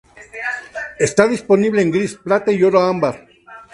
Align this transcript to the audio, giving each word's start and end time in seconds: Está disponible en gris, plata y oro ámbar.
Está 0.97 1.27
disponible 1.27 1.79
en 1.83 1.91
gris, 1.91 2.15
plata 2.15 2.51
y 2.51 2.63
oro 2.63 2.81
ámbar. 2.81 3.27